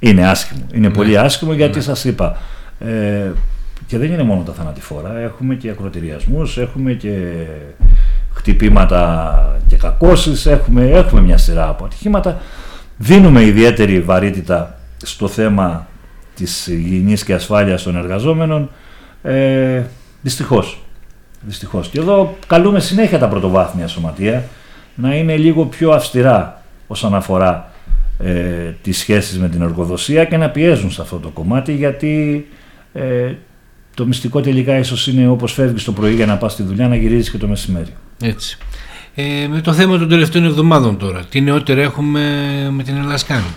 [0.00, 0.66] Είναι άσχημο.
[0.72, 0.94] Είναι ναι.
[0.94, 1.82] πολύ άσχημο γιατί ναι.
[1.84, 2.36] σας είπα.
[2.78, 3.30] Ε,
[3.86, 5.18] και δεν είναι μόνο τα θανατηφόρα.
[5.18, 7.46] Έχουμε και ακροτηριασμούς, έχουμε και
[8.32, 12.40] χτυπήματα και κακώσεις, έχουμε, έχουμε μια σειρά από ατυχήματα.
[12.96, 15.86] Δίνουμε ιδιαίτερη βαρύτητα στο θέμα
[16.34, 18.70] της υγιεινής και ασφάλειας των εργαζόμενων
[19.22, 19.82] ε,
[20.22, 20.82] δυστυχώς.
[21.40, 21.88] δυστυχώς.
[21.88, 24.44] Και εδώ καλούμε συνέχεια τα πρωτοβάθμια σωματεία
[24.94, 27.69] να είναι λίγο πιο αυστηρά όσον αφορά
[28.22, 32.46] ε, τις σχέσεις με την εργοδοσία και να πιέζουν σε αυτό το κομμάτι γιατί
[32.92, 33.32] ε,
[33.94, 36.96] το μυστικό τελικά ίσως είναι όπως φεύγεις το πρωί για να πας στη δουλειά να
[36.96, 37.94] γυρίζεις και το μεσημέρι.
[38.22, 38.58] Έτσι.
[39.14, 42.20] Ε, με το θέμα των τελευταίων εβδομάδων τώρα, τι νεότερο έχουμε
[42.70, 43.54] με την Ελλασκάνη.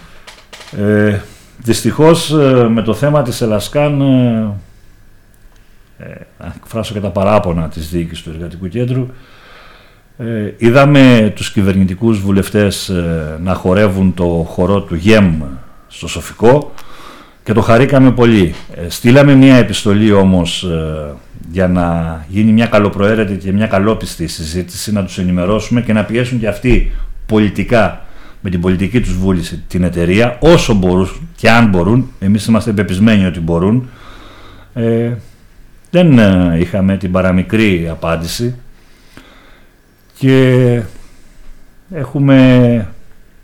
[0.78, 1.20] Ε,
[1.58, 4.02] Δυστυχώς ε, με το θέμα της Ελασκάν
[5.98, 6.16] ε, ε,
[6.56, 9.08] εκφράσω και τα παράπονα της διοίκησης του Εργατικού Κέντρου
[10.18, 15.42] ε, είδαμε τους κυβερνητικούς βουλευτές ε, να χορεύουν το χορό του ΓΕΜ
[15.88, 16.72] στο Σοφικό
[17.44, 18.56] και το χαρήκαμε πολύ.
[18.88, 20.68] στείλαμε μια επιστολή όμως
[21.52, 26.40] για να γίνει μια καλοπροαίρετη και μια καλόπιστη συζήτηση, να τους ενημερώσουμε και να πιέσουν
[26.40, 26.92] και αυτοί
[27.26, 28.06] πολιτικά
[28.44, 33.26] με την πολιτική τους βούληση την εταιρεία όσο μπορούν και αν μπορούν, εμείς είμαστε πεπισμένοι
[33.26, 33.90] ότι μπορούν,
[34.74, 35.12] ε,
[35.90, 38.56] δεν ε, είχαμε την παραμικρή απάντηση
[40.24, 40.82] και
[41.94, 42.88] έχουμε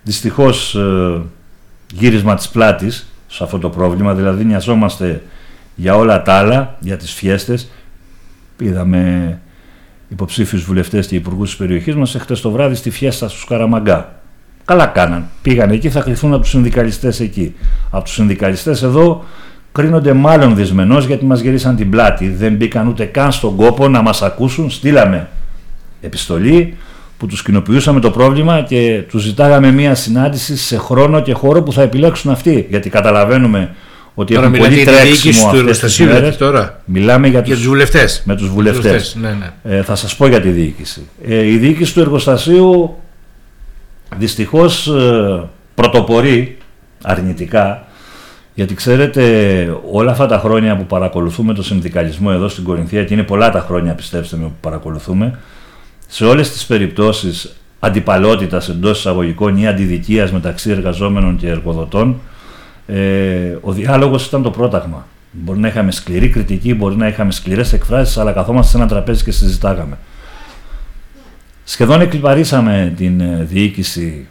[0.04, 1.22] δυστυχώς ε,
[1.94, 5.22] γύρισμα της πλάτης σε αυτό το πρόβλημα, δηλαδή νοιαζόμαστε
[5.76, 7.70] για όλα τα άλλα, για τις φιέστες.
[8.60, 9.39] Είδαμε
[10.10, 14.15] υποψήφιους βουλευτές και υπουργούς της περιοχής μας εχθές το βράδυ στη φιέστα στους Καραμαγκά.
[14.65, 15.26] Καλά κάναν.
[15.42, 17.56] Πήγαν εκεί, θα κρυθούν από τους συνδικαλιστές εκεί.
[17.89, 19.24] Από τους συνδικαλιστές εδώ
[19.72, 22.30] κρίνονται μάλλον δυσμενώς γιατί μας γυρίσαν την πλάτη.
[22.30, 24.70] Δεν μπήκαν ούτε καν στον κόπο να μας ακούσουν.
[24.70, 25.30] Στείλαμε
[26.02, 26.78] επιστολή
[27.18, 31.74] που τους κοινοποιούσαμε το πρόβλημα και τους ζητάγαμε μία συνάντηση σε χρόνο και χώρο που
[31.74, 32.68] θα επιλέξουν αυτοί.
[32.70, 33.76] Γιατί καταλαβαίνουμε
[34.14, 36.38] ότι τώρα έχουν πολύ τρέξιμο αυτές τις μέρες.
[36.38, 36.82] Τώρα.
[36.86, 38.22] Μιλάμε για, για τους, βουλευτές.
[38.26, 39.18] Με τους βουλευτές.
[39.20, 39.78] Ναι, ναι.
[39.78, 41.08] Ε, θα σας πω για τη διοίκηση.
[41.28, 42.98] Ε, η διοίκηση του εργοστασίου
[44.18, 45.44] δυστυχώς ε,
[45.76, 46.58] πρωτοπορεί
[47.02, 47.88] αρνητικά
[48.54, 49.24] γιατί ξέρετε
[49.92, 53.60] όλα αυτά τα χρόνια που παρακολουθούμε το συνδικαλισμό εδώ στην Κορινθία και είναι πολλά τα
[53.60, 55.40] χρόνια πιστέψτε με που παρακολουθούμε
[56.12, 62.19] σε όλες τις περιπτώσεις αντιπαλότητας εντός εισαγωγικών ή αντιδικίας μεταξύ εργαζόμενων και εργοδοτών
[62.88, 65.08] ε, ο διάλογος ήταν το πρόταγμα.
[65.32, 69.24] Μπορεί να είχαμε σκληρή κριτική, μπορεί να είχαμε σκληρές εκφράσεις αλλά καθόμαστε σε ένα τραπέζι
[69.24, 69.98] και συζητάγαμε.
[71.63, 74.28] Σχεδόν εκλυπαρίσαμε την ε, διοίκηση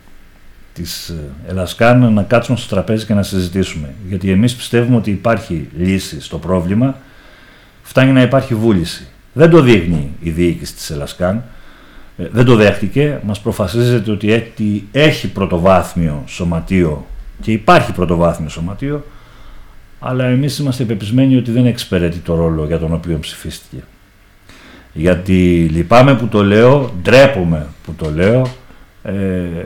[0.73, 1.15] της ε,
[1.49, 3.95] Ελασκάν να κάτσουμε στο τραπέζι και να συζητήσουμε.
[4.09, 6.97] Γιατί εμείς πιστεύουμε ότι υπάρχει λύση στο πρόβλημα,
[7.83, 9.09] φτάνει να υπάρχει βούληση.
[9.33, 11.43] Δεν το δείχνει η διοίκηση της Ελασκάν, ε,
[12.19, 14.53] δεν το δέχτηκε, μας προφασίζεται ότι
[14.93, 17.07] έχει πρωτοβάθμιο σωματείο
[17.41, 19.05] και υπάρχει πρωτοβάθμιο σωματείο,
[19.99, 23.83] αλλά εμείς είμαστε πεπισμένοι ότι δεν εξυπηρετεί το ρόλο για τον οποίο ψηφίστηκε.
[24.93, 28.47] Γιατί λυπάμαι που το λέω, ντρέπομαι που το λέω,
[29.03, 29.13] ε,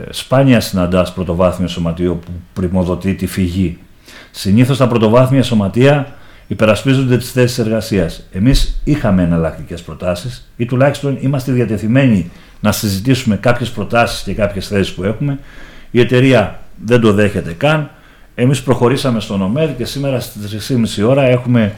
[0.09, 3.77] σπάνια συναντάς πρωτοβάθμιο σωματείο που πρημοδοτεί τη φυγή.
[4.31, 6.15] Συνήθως τα πρωτοβάθμια σωματεία
[6.47, 8.23] υπερασπίζονται τις θέσεις εργασίας.
[8.31, 14.93] Εμείς είχαμε εναλλακτικές προτάσεις ή τουλάχιστον είμαστε διατεθειμένοι να συζητήσουμε κάποιες προτάσεις και κάποιες θέσεις
[14.93, 15.39] που έχουμε.
[15.91, 17.89] Η εταιρεία δεν το δέχεται καν.
[18.35, 21.75] Εμείς προχωρήσαμε στον ΟΜΕΔ και σήμερα στις 3.30 ώρα έχουμε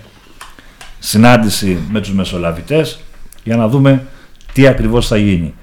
[1.00, 3.00] συνάντηση με τους μεσολαβητές
[3.44, 4.04] για να δούμε
[4.54, 5.54] τι ακριβώς θα γίνει.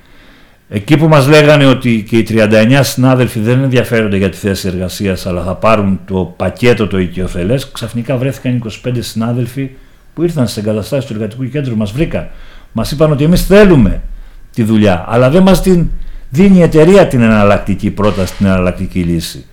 [0.75, 5.27] Εκεί που μας λέγανε ότι και οι 39 συνάδελφοι δεν ενδιαφέρονται για τη θέση εργασίας
[5.27, 9.71] αλλά θα πάρουν το πακέτο το οικειοθελές, ξαφνικά βρέθηκαν 25 συνάδελφοι
[10.15, 12.29] που ήρθαν στις εγκαταστάσεις του εργατικού κέντρου, μας βρήκαν.
[12.73, 14.03] Μας είπαν ότι εμείς θέλουμε
[14.55, 15.89] τη δουλειά, αλλά δεν μας την
[16.31, 19.45] δίνει η εταιρεία την εναλλακτική πρόταση, την εναλλακτική λύση.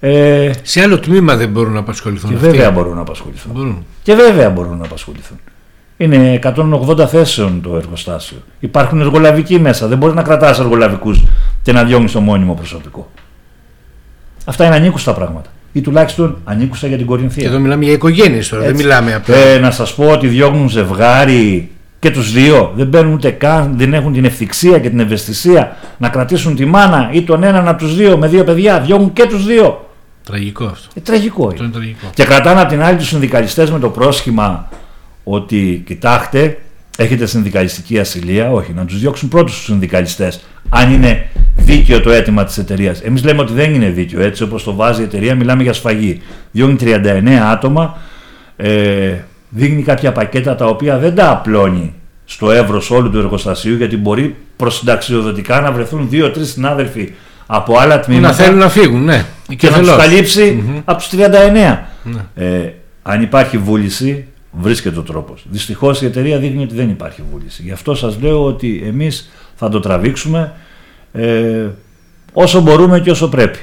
[0.00, 2.30] Ε, σε άλλο τμήμα δεν μπορούν να απασχοληθούν.
[2.30, 3.52] Και βέβαια μπορούν να απασχοληθούν.
[3.54, 3.86] Μπορούν.
[4.02, 5.38] Και βέβαια μπορούν να απασχοληθούν.
[6.02, 8.36] Είναι 180 θέσεων το εργοστάσιο.
[8.60, 9.86] Υπάρχουν εργολαβικοί μέσα.
[9.86, 11.24] Δεν μπορείς να κρατάς εργολαβικούς
[11.62, 13.10] και να διώχνεις το μόνιμο προσωπικό.
[14.44, 15.50] Αυτά είναι ανήκουστα πράγματα.
[15.72, 17.42] Ή τουλάχιστον ανήκουστα για την Κορινθία.
[17.42, 19.36] Και εδώ μιλάμε για οικογένειες τώρα, δεν μιλάμε απλά.
[19.36, 22.72] Ε, να σας πω ότι διώχνουν ζευγάρι και τους δύο.
[22.76, 27.08] Δεν μπαίνουν ούτε καν, δεν έχουν την ευθυξία και την ευαισθησία να κρατήσουν τη μάνα
[27.12, 28.80] ή τον έναν από τους δύο με δύο παιδιά.
[28.80, 29.88] Διώχνουν και τους δύο.
[30.24, 30.88] Τραγικό αυτό.
[30.94, 31.64] Ε, τραγικό είναι.
[31.64, 32.10] είναι τραγικό.
[32.14, 34.68] Και κρατάνε από την άλλη τους συνδικαλιστές με το πρόσχημα
[35.24, 36.58] ότι κοιτάξτε,
[36.98, 38.50] έχετε συνδικαλιστική ασυλία.
[38.50, 40.40] Όχι, να τους διώξουν πρώτους τους συνδικαλιστές.
[40.68, 43.00] Αν είναι δίκαιο το αίτημα της εταιρείας.
[43.00, 44.22] Εμείς λέμε ότι δεν είναι δίκαιο.
[44.22, 46.20] Έτσι όπως το βάζει η εταιρεία, μιλάμε για σφαγή.
[46.50, 47.98] Διώχνει 39 άτομα,
[48.56, 49.14] ε,
[49.48, 54.36] δείχνει κάποια πακέτα τα οποία δεν τα απλώνει στο εύρος όλου του εργοστασίου, γιατί μπορεί
[54.56, 57.12] προσυνταξιοδοτικά να βρεθούν δύο-τρει συνάδελφοι
[57.46, 58.28] από άλλα τμήματα.
[58.28, 59.24] Να θέλουν να φύγουν, ναι.
[59.48, 60.82] Και, και να τους καλύψει mm-hmm.
[60.84, 61.20] από τους 39.
[62.02, 62.20] Ναι.
[62.34, 65.44] Ε, αν υπάρχει βούληση, βρίσκεται ο τρόπος.
[65.50, 67.62] Δυστυχώς η εταιρεία δείχνει ότι δεν υπάρχει βούληση.
[67.62, 70.52] Γι' αυτό σας λέω ότι εμείς θα το τραβήξουμε
[71.12, 71.66] ε,
[72.32, 73.58] όσο μπορούμε και όσο πρέπει.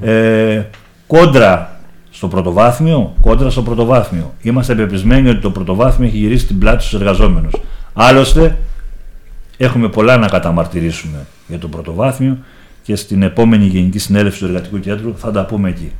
[0.00, 0.62] Ε,
[1.06, 1.80] κόντρα
[2.10, 4.34] στο πρωτοβάθμιο, κόντρα στο πρωτοβάθμιο.
[4.40, 7.52] Είμαστε πεπισμένοι ότι το πρωτοβάθμιο έχει γυρίσει την πλάτη στους εργαζόμενους.
[7.92, 8.58] Άλλωστε,
[9.56, 12.38] έχουμε πολλά να καταμαρτυρήσουμε για το πρωτοβάθμιο
[12.82, 15.92] και στην επόμενη Γενική Συνέλευση του Εργατικού Κέντρου θα τα πούμε εκεί.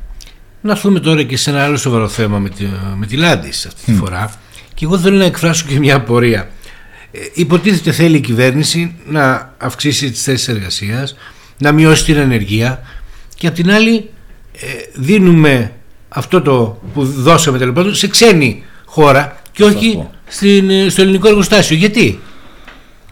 [0.65, 3.83] Να έρθουμε τώρα και σε ένα άλλο σοβαρό θέμα με τη, με τη Λάντις αυτή
[3.85, 4.31] τη φορά
[4.73, 6.49] και εγώ θέλω να εκφράσω και μια απορία.
[7.11, 11.15] Ε, υποτίθεται θέλει η κυβέρνηση να αυξήσει τις θέσεις εργασίας,
[11.57, 12.81] να μειώσει την ανεργία
[13.35, 14.09] και απ' την άλλη
[14.53, 15.71] ε, δίνουμε
[16.09, 21.27] αυτό το που δώσαμε τέλος πάντων σε ξένη χώρα και όχι στην, ε, στο ελληνικό
[21.27, 21.75] εργοστάσιο.
[21.75, 22.19] Γιατί;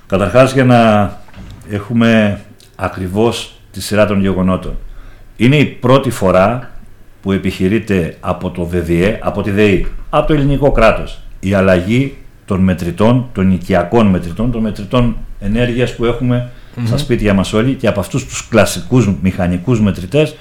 [0.08, 1.22] Καταρχάς για να
[1.70, 2.42] έχουμε
[2.76, 4.78] ακριβώς τη σειρά των γεγονότων.
[5.38, 6.72] Είναι η πρώτη φορά
[7.22, 12.60] που επιχειρείται από το ΔΔΕ, από τη ΔΕΗ, από το ελληνικό κράτος, η αλλαγή των
[12.60, 16.50] μετρητών, των οικιακών μετρητών, των μετρητών ενέργειας που εχουμε
[16.86, 20.36] στα σπίτια μας όλοι και από αυτούς τους κλασικούς μηχανικούς μετρητές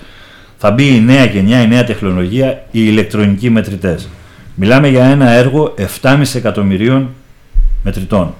[0.58, 4.08] θα μπει η νέα γενιά, η νέα τεχνολογία, οι ηλεκτρονικοί μετρητές.
[4.54, 7.08] Μιλάμε για ένα έργο 7,5 εκατομμυρίων
[7.82, 8.34] μετρητών.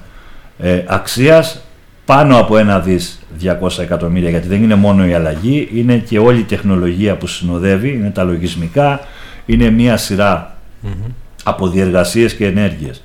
[0.59, 1.64] Ε, αξίας
[2.11, 6.38] πάνω από ένα δις 200 εκατομμύρια, γιατί δεν είναι μόνο η αλλαγή, είναι και όλη
[6.38, 9.01] η τεχνολογία που συνοδεύει, είναι τα λογισμικά,
[9.46, 11.11] είναι μία σειρά mm-hmm.
[11.44, 13.03] από διεργασίες και ενέργειες.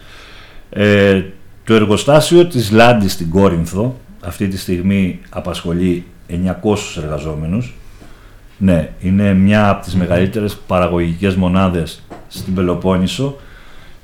[0.70, 1.22] Ε,
[1.64, 6.36] το εργοστάσιο της Λάντι στην Κόρινθο αυτή τη στιγμή απασχολεί 900
[6.98, 7.76] εργαζόμενους.
[8.58, 13.38] Ναι, είναι μια από τις μεγαλύτερες παραγωγικές μονάδες στην Πελοπόννησο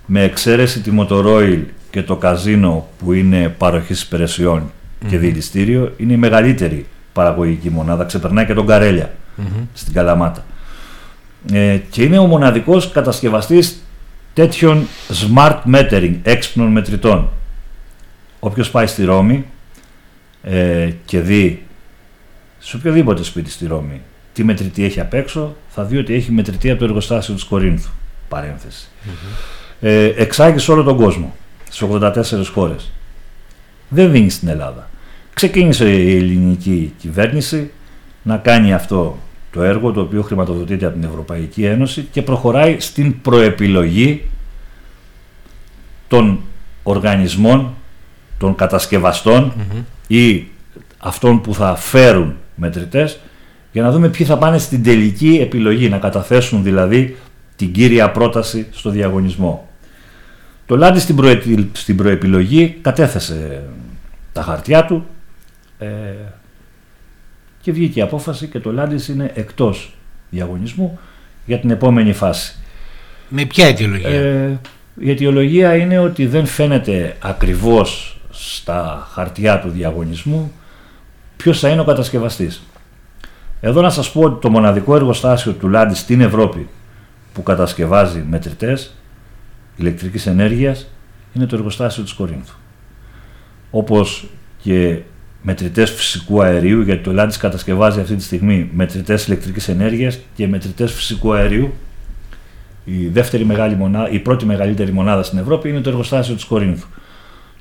[0.05, 1.59] με εξαίρεση τη Motoroil
[1.91, 4.71] και το καζίνο που είναι παροχής υπηρεσιών
[5.07, 9.13] και δηληστήριο είναι η μεγαλύτερη παραγωγική μονάδα, ξεπερνάει και τον καρελια
[9.73, 10.45] στην Καλαμάτα.
[11.51, 13.83] Ε, και είναι ο μοναδικός κατασκευαστής
[14.33, 17.29] τέτοιων smart metering, έξυπνων μετρητών.
[18.39, 19.45] Όποιος πάει στη Ρώμη
[20.43, 21.65] ε, και δει
[22.59, 24.01] σε οποιοδήποτε σπίτι στη Ρώμη
[24.33, 27.89] τι μετρητή έχει απ' έξω, θα δει ότι έχει μετρητή από το εργοστάσιο της Κορίνθου.
[28.27, 28.87] Παρένθεση.
[29.79, 31.35] Ε, εξάγει σε όλο τον κόσμο,
[31.69, 32.13] σε 84
[32.53, 32.91] χώρες.
[33.89, 34.89] Δεν δίνει στην Ελλάδα.
[35.33, 37.71] Ξεκίνησε η ελληνική κυβέρνηση
[38.23, 39.17] να κάνει αυτό
[39.51, 44.29] το έργο το οποίο χρηματοδοτείται από την Ευρωπαϊκή Ένωση και προχωράει στην προεπιλογή
[46.07, 46.39] των
[46.83, 47.73] οργανισμών,
[48.37, 49.53] των κατασκευαστων
[50.07, 50.47] ή
[50.97, 53.19] αυτών που θα φέρουν μετρητές
[53.71, 57.17] για να δούμε ποιοι θα πάνε στην τελική επιλογή, να καταθέσουν δηλαδή
[57.55, 59.69] την κύρια πρόταση στο διαγωνισμό.
[60.65, 63.63] Το Λάντι στην, στην προεπιλογή κατέθεσε
[64.33, 65.20] τα χαρτιά του ε,
[67.61, 69.93] και βγήκε η απόφαση και το Λάντις είναι εκτός
[70.29, 70.99] διαγωνισμού
[71.45, 72.55] για την επόμενη φάση.
[73.29, 74.59] Με ποια αιτιολογία; Ε,
[74.99, 80.51] η αιτιολογία είναι ότι δεν φαίνεται ακριβώς στα χαρτιά του διαγωνισμού
[81.37, 82.61] ποιος θα είναι ο κατασκευαστής.
[83.61, 86.69] Εδώ να σας πω ότι το μοναδικό εργοστάσιο του Λάντις στην Ευρώπη
[87.33, 88.93] που κατασκευάζει μετρητές
[89.75, 90.87] ηλεκτρικής ενέργειας
[91.33, 92.55] είναι το εργοστάσιο της Κορίνθου.
[93.71, 94.29] Όπως
[94.61, 95.01] και
[95.41, 100.91] μετρητές φυσικού αερίου, γιατί το Λάντις κατασκευάζει αυτή τη στιγμή μετρητές ηλεκτρικής ενέργειας και μετρητές
[100.91, 101.73] φυσικού αερίου.
[102.85, 106.87] Η, δεύτερη μεγάλη μονάδα, η πρώτη μεγαλύτερη μονάδα στην Ευρώπη είναι το εργοστάσιο της Κορίνθου.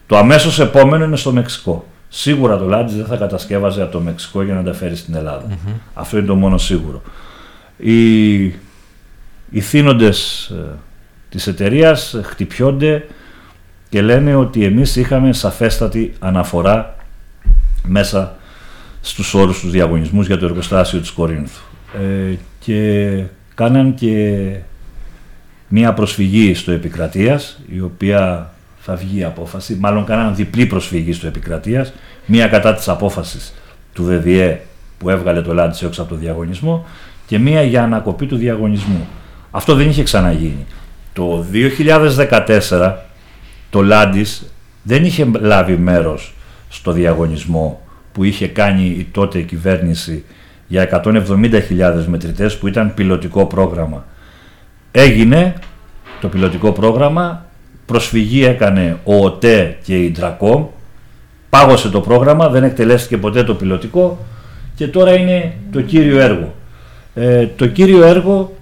[0.07, 1.87] Το αμέσως επόμενο είναι στο Μεξικό.
[2.09, 5.47] Σίγουρα το Λάντις δεν θα κατασκεύαζε από το Μεξικό για να τα φέρει στην ελλαδα
[5.95, 7.03] Αυτό είναι το μόνο σίγουρο.
[7.77, 8.43] Οι,
[9.51, 10.79] οι θύνοντες ε,
[11.29, 13.07] της εταιρείας χτυπιόνται
[13.89, 16.95] και λένε ότι εμείς είχαμε σαφέστατη αναφορά
[17.87, 18.37] μέσα
[19.01, 21.61] στους όρους τους διαγωνισμούς για το εργοστάσιο της Κορίνθου.
[22.01, 23.23] Ε, και
[23.55, 24.55] κάναν και
[25.69, 31.27] μία προσφυγή στο Επικρατείας, η οποία θα βγει η απόφαση, μάλλον κάναν διπλή προσφυγή στο
[31.27, 31.93] Επικρατείας,
[32.27, 33.55] μία κατά της απόφασης
[33.93, 34.61] του ΔΔΕ
[34.99, 36.87] που έβγαλε το Λάντις έξω από το διαγωνισμό
[37.27, 39.09] και μία για ανακοπή του διαγωνισμού.
[39.51, 40.67] Αυτό δεν είχε ξαναγίνει.
[41.13, 42.93] Το 2014
[43.71, 46.35] το Λάντις δεν είχε λάβει μέρος
[46.71, 47.81] στο διαγωνισμό
[48.13, 50.25] που είχε κάνει η τότε κυβέρνηση
[50.69, 54.07] για 170.000 μετρητές που ήταν πιλωτικό πρόγραμμα.
[54.91, 55.55] Έγινε
[56.21, 57.47] το πιλωτικό πρόγραμμα,
[57.87, 60.67] προσφυγή έκανε ο ΟΤΕ και η Ντρακόμ,
[61.51, 64.19] πάγωσε το πρόγραμμα, δεν εκτελέστηκε ποτέ το πιλωτικό
[64.75, 66.55] και τώρα είναι το κύριο έργο.
[67.15, 68.57] Ε, το κύριο έργο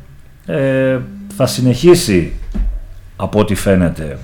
[0.47, 0.99] ε,
[1.37, 2.33] θα συνεχίσει
[3.17, 4.19] από ό,τι φαίνεται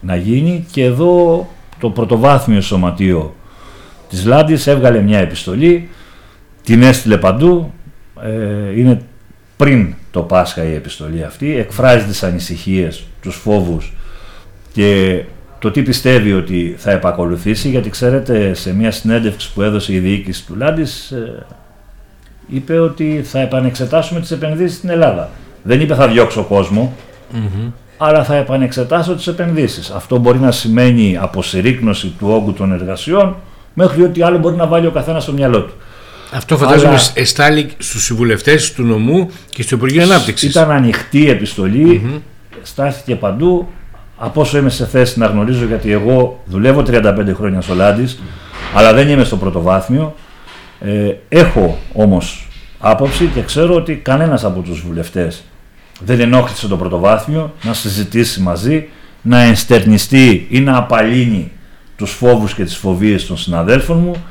[0.00, 1.48] να γίνει και εδώ
[1.84, 3.34] το πρωτοβάθμιο σωματείο
[4.08, 5.88] της Λάντης έβγαλε μια επιστολή,
[6.62, 7.72] την έστειλε παντού,
[8.22, 9.00] ε, είναι
[9.56, 13.92] πριν το Πάσχα η επιστολή αυτή, εκφράζει τις ανησυχίες, τους φόβους
[14.72, 15.22] και
[15.58, 20.46] το τι πιστεύει ότι θα επακολουθήσει, γιατί ξέρετε σε μια συνέντευξη που έδωσε η διοίκηση
[20.46, 21.46] του Λάντης ε,
[22.48, 25.30] είπε ότι θα επανεξετάσουμε τις επενδύσεις στην Ελλάδα.
[25.62, 26.42] Δεν είπε θα διώξω
[27.96, 29.90] αλλά θα επανεξετάσω τις επενδύσεις.
[29.90, 33.36] Αυτό μπορεί να σημαίνει αποσυρρήκνωση του όγκου των εργασιών
[33.74, 35.72] μέχρι ότι άλλο μπορεί να βάλει ο καθένας στο μυαλό του.
[36.32, 37.00] Αυτό φαντάζομαι Αλλά...
[37.14, 40.50] εστάλει στους συμβουλευτές του νομού και στο Υπουργείο Ανάπτυξης.
[40.50, 42.20] Ήταν ανοιχτή επιστολή, mm-hmm.
[42.62, 43.68] στάθηκε παντού.
[44.16, 48.22] Από όσο είμαι σε θέση να γνωρίζω, γιατί εγώ δουλεύω 35 χρόνια στο Λάντις,
[48.74, 50.14] αλλά δεν είμαι στο πρωτοβάθμιο.
[50.80, 55.44] Ε, έχω όμως άποψη και ξέρω ότι κανένας από τους βουλευτές
[56.00, 58.88] δεν ενόχλησε το πρωτοβάθμιο να συζητήσει μαζί,
[59.22, 61.50] να ενστερνιστεί ή να απαλύνει
[61.96, 64.24] τους φόβους και τις φοβίες των συναδέλφων μου.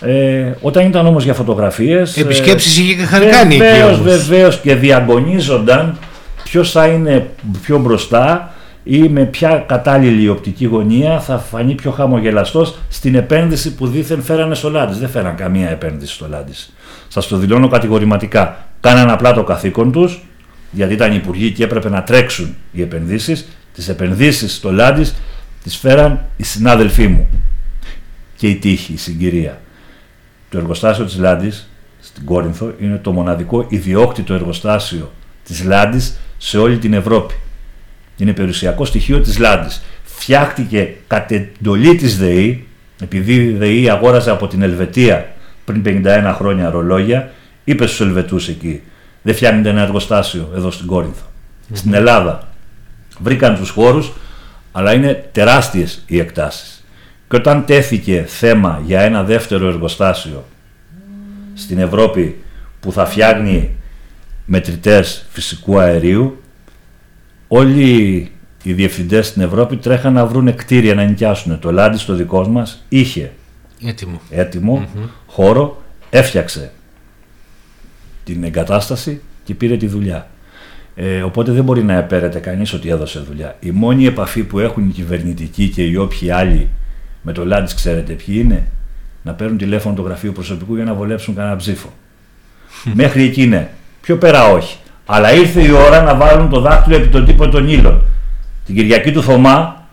[0.00, 2.16] Ε, όταν ήταν όμως για φωτογραφίες...
[2.16, 2.94] Ε, Επισκέψεις είχε
[3.30, 5.98] κάνει βεβαίως, βεβαίως και διαγωνίζονταν
[6.44, 7.30] ποιος θα είναι
[7.62, 13.86] πιο μπροστά ή με ποια κατάλληλη οπτική γωνία θα φανεί πιο χαμογελαστός στην επένδυση που
[13.86, 14.98] δήθεν φέρανε στο Λάντις.
[14.98, 16.72] Δεν φέραν καμία επένδυση στο Λάντις.
[17.08, 18.66] Σας το δηλώνω κατηγορηματικά.
[18.80, 20.22] Κάναν απλά το καθήκον τους,
[20.74, 23.48] γιατί ήταν υπουργοί και έπρεπε να τρέξουν οι επενδύσεις.
[23.74, 25.14] Τις επενδύσεις στο Λάντις
[25.62, 27.28] τις φέραν οι συνάδελφοί μου
[28.36, 29.60] και η τύχη, η συγκυρία.
[30.50, 31.68] Το εργοστάσιο της Λάντης
[32.00, 35.12] στην Κόρινθο είναι το μοναδικό ιδιόκτητο εργοστάσιο
[35.44, 37.34] της Λάντης σε όλη την Ευρώπη.
[38.16, 39.82] Είναι περιουσιακό στοιχείο της Λάντης.
[40.04, 42.66] Φτιάχτηκε κατ' εντολή της ΔΕΗ,
[43.02, 45.32] επειδή η ΔΕΗ αγόραζε από την Ελβετία
[45.64, 47.32] πριν 51 χρόνια ρολόγια,
[47.64, 48.80] είπε στους Ελβετούς εκεί,
[49.24, 51.24] δεν φτιάχνετε ένα εργοστάσιο εδώ στην κορινθο
[51.72, 52.48] Στην Ελλάδα.
[53.18, 54.12] Βρήκαν τους χώρους,
[54.72, 56.84] αλλά είναι τεράστιες οι εκτάσεις.
[57.28, 60.44] Και όταν τέθηκε θέμα για ένα δεύτερο εργοστάσιο
[61.54, 62.42] στην Ευρώπη
[62.80, 63.70] που θα φτιάχνει
[64.46, 66.42] μετρητές φυσικού αερίου,
[67.48, 68.32] όλοι
[68.62, 71.58] οι διευθυντές στην Ευρώπη τρέχαν να βρουν κτίρια να νοικιάσουν.
[71.58, 73.32] Το Λάντι στο δικό μας είχε
[74.30, 74.88] έτοιμο,
[75.26, 76.72] χώρο, έφτιαξε
[78.24, 80.28] την εγκατάσταση και πήρε τη δουλειά.
[80.94, 83.56] Ε, οπότε δεν μπορεί να επέρεται κανείς ότι έδωσε δουλειά.
[83.60, 86.68] Η μόνη επαφή που έχουν οι κυβερνητικοί και οι όποιοι άλλοι
[87.22, 88.66] με το Λάντς ξέρετε ποιοι είναι.
[89.22, 91.92] Να παίρνουν τηλέφωνο το γραφείο προσωπικού για να βολέψουν κανένα ψήφο.
[92.94, 93.70] Μέχρι εκεί είναι.
[94.00, 94.78] Πιο πέρα όχι.
[95.06, 98.02] Αλλά ήρθε η ώρα να βάλουν το δάχτυλο επί τον τύπο των ήλων.
[98.66, 99.86] Την Κυριακή του θωμα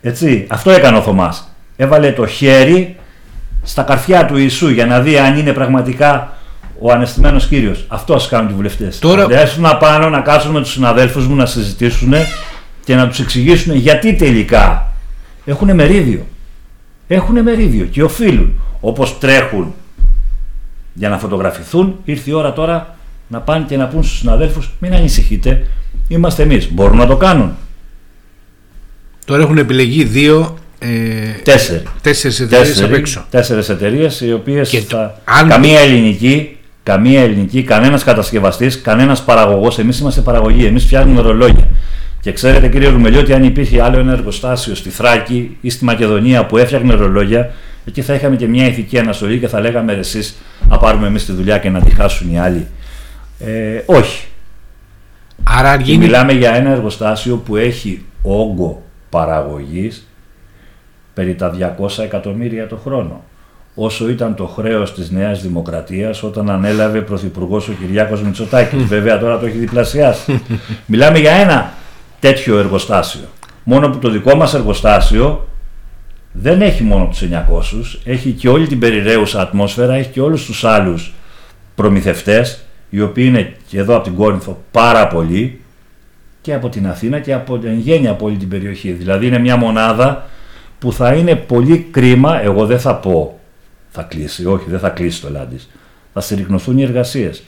[0.00, 1.54] Έτσι, αυτό έκανε ο Θωμάς.
[1.76, 2.96] Έβαλε το χέρι
[3.64, 6.32] στα καρφιά του Ιησού για να δει αν είναι πραγματικά
[6.78, 7.84] ο ανεστημένος κύριος.
[7.88, 8.98] Αυτό κάνουν οι βουλευτές.
[8.98, 9.26] Τώρα...
[9.26, 12.14] Να έρθουν απάνω να κάτσουν με τους συναδέλφους μου να συζητήσουν
[12.84, 14.92] και να τους εξηγήσουν γιατί τελικά
[15.44, 16.26] έχουν μερίδιο.
[17.08, 18.52] Έχουν μερίδιο και οφείλουν.
[18.80, 19.74] Όπως τρέχουν
[20.94, 22.96] για να φωτογραφηθούν, ήρθε η ώρα τώρα
[23.28, 25.66] να πάνε και να πούν στους συναδέλφους: Μην ανησυχείτε,
[26.08, 26.72] είμαστε εμείς.
[26.72, 27.56] Μπορούν να το κάνουν.
[29.24, 30.63] Τώρα έχουν επιλεγεί δύο ε,
[31.42, 31.82] Τέσσερι.
[32.00, 33.24] Τέσσερις εταιρείες απ' έξω.
[33.30, 35.20] Τέσσερις εταιρείες οι οποίες θα...
[35.48, 39.78] Καμία ελληνική, καμία ελληνική, κανένας κατασκευαστής, κανένας παραγωγός.
[39.78, 41.68] Εμείς είμαστε παραγωγή, εμείς φτιάχνουμε ρολόγια.
[42.20, 46.56] Και ξέρετε κύριε Ρουμελιώτη, αν υπήρχε άλλο ένα εργοστάσιο στη Θράκη ή στη Μακεδονία που
[46.56, 47.50] έφτιαχνε ρολόγια,
[47.86, 50.36] εκεί θα είχαμε και μια ηθική αναστολή και θα λέγαμε εσείς
[50.68, 52.66] να πάρουμε εμείς τη δουλειά και να τη χάσουν οι άλλοι.
[53.38, 54.24] Ε, όχι.
[55.42, 55.98] Άρα γίνει...
[56.04, 60.08] Μιλάμε για ένα εργοστάσιο που έχει όγκο παραγωγής
[61.14, 63.24] περί τα 200 εκατομμύρια το χρόνο.
[63.74, 68.84] Όσο ήταν το χρέος της Νέας Δημοκρατίας όταν ανέλαβε πρωθυπουργός ο Κυριάκος Μητσοτάκης.
[68.84, 70.42] Βέβαια τώρα το έχει διπλασιάσει.
[70.86, 71.72] Μιλάμε για ένα
[72.20, 73.24] τέτοιο εργοστάσιο.
[73.64, 75.48] Μόνο που το δικό μας εργοστάσιο
[76.32, 80.64] δεν έχει μόνο τους 900, έχει και όλη την περιραίουσα ατμόσφαιρα, έχει και όλους τους
[80.64, 81.14] άλλους
[81.74, 85.60] προμηθευτές, οι οποίοι είναι και εδώ από την Κόρινθο πάρα πολλοί
[86.40, 88.92] και από την Αθήνα και από την γένεια από όλη την περιοχή.
[88.92, 90.28] Δηλαδή είναι μια μονάδα
[90.84, 93.40] που θα είναι πολύ κρίμα, εγώ δεν θα πω
[93.90, 95.70] θα κλείσει, όχι δεν θα κλείσει το Λάντις,
[96.12, 97.42] θα συρρυκνωθούν οι εργασίες.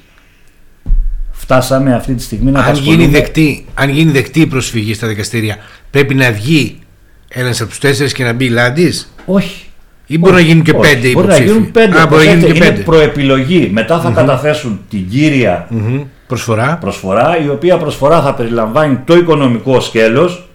[1.31, 5.57] Φτάσαμε αυτή τη στιγμή να αν γίνει, δεκτή, αν γίνει δεκτή η προσφυγή στα δικαστήρια,
[5.91, 6.79] πρέπει να βγει
[7.29, 9.65] ένας από τους τέσσερις και να μπει Λάντις; Όχι.
[10.07, 12.01] Ή μπορεί να γίνουν και πέντε Μπορεί να γίνουν πέντε.
[12.01, 13.71] Α, μπορεί να γίνουν και είναι προεπιλογή.
[13.73, 15.69] Μετά θα καταθέσουν την κύρια
[16.27, 16.77] προσφορά.
[16.81, 20.46] προσφορά, η οποία προσφορά θα περιλαμβάνει το οικονομικό σκέλος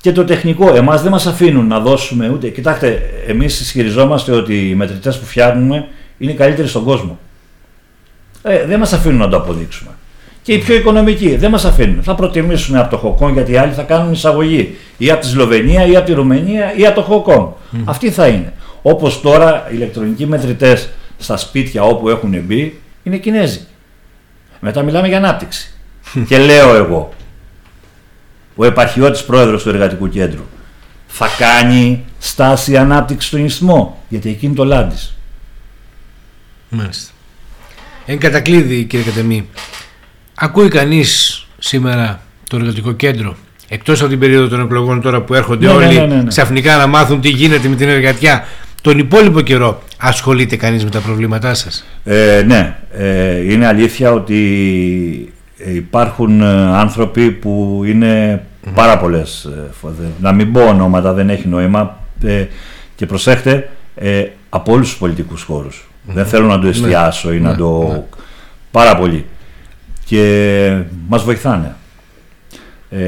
[0.00, 0.74] και το τεχνικό.
[0.74, 2.48] Εμάς δεν μας αφήνουν να δώσουμε ούτε...
[2.48, 7.18] Κοιτάξτε, εμείς ισχυριζόμαστε ότι οι μετρητές που φτιάχνουμε είναι οι καλύτεροι στον κόσμο.
[8.42, 9.90] Ε, δεν μας αφήνουν να το αποδείξουμε.
[10.42, 12.02] Και οι πιο οικονομικοί δεν μας αφήνουν.
[12.02, 15.86] Θα προτιμήσουν από το Χοκόν γιατί οι άλλοι θα κάνουν εισαγωγή ή από τη Σλοβενία
[15.86, 17.54] ή από τη Ρουμανία ή από το Χοκόν.
[17.72, 17.78] Mm.
[17.84, 18.52] Αυτοί θα είναι.
[18.82, 23.60] Όπως τώρα οι ηλεκτρονικοί μετρητές στα σπίτια όπου έχουν μπει είναι Κινέζοι.
[24.60, 25.74] Μετά μιλάμε για ανάπτυξη.
[26.28, 27.12] και λέω εγώ,
[28.54, 30.44] ο επαρχιώτης πρόεδρος του Εργατικού Κέντρου,
[31.06, 35.14] θα κάνει στάση ανάπτυξης στον Ισθμό, γιατί εκεί είναι το Λάντις.
[36.68, 37.12] Μάλιστα.
[38.06, 39.48] Εν κατακλείδη κύριε Κατεμή,
[40.34, 43.36] ακούει κανείς σήμερα το Εργατικό Κέντρο,
[43.68, 46.28] εκτός από την περίοδο των εκλογών τώρα που έρχονται ναι, ναι όλοι ναι, ναι, ναι,
[46.28, 48.44] ξαφνικά να μάθουν τι γίνεται με την εργατιά,
[48.80, 55.32] τον υπόλοιπο καιρό ασχολείται κανείς με τα προβλήματά σας; Ε, ναι, ε, είναι αλήθεια ότι
[55.66, 56.46] υπάρχουν ε,
[56.76, 58.42] άνθρωποι που είναι
[58.74, 62.44] πάρα πολλές ε, να μην πω ονόματα δεν έχει νόημα ε,
[62.94, 63.68] και προσέχτε
[64.48, 65.46] από όλους τους πολιτικούς
[66.04, 66.68] δεν θέλω να το ναι.
[66.68, 68.02] εστιάσω ή να ναι, το ναι.
[68.70, 69.24] πάρα πολύ.
[70.04, 71.74] Και μας βοηθάνε.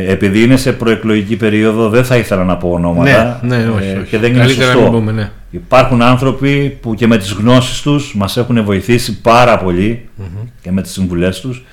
[0.07, 4.09] Επειδή είναι σε προεκλογική περίοδο δεν θα ήθελα να πω ονόματα ναι, ναι, όχι, όχι.
[4.09, 5.05] και δεν είναι σωστό.
[5.51, 9.63] Υπάρχουν άνθρωποι που και με τις γνώσεις τους μας έχουν βοηθήσει πάρα
[10.63, 11.65] και με τις συμβουλές τους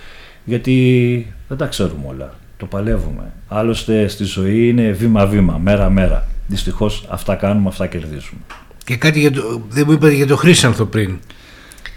[0.50, 2.34] γιατί δεν τα ξέρουμε όλα.
[2.58, 3.24] Το παλεύουμε.
[3.48, 6.28] Άλλωστε στη ζωή είναι βήμα-βήμα, μέρα-μέρα.
[6.48, 8.42] Δυστυχώς αυτά κάνουμε, αυτά κερδίζουμε.
[8.84, 11.18] Και κάτι για το, δεν μου είπατε για το Χρήσανθο πριν.